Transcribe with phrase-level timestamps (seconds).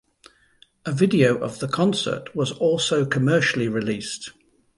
[0.83, 4.31] A video of the concert was also commercially released.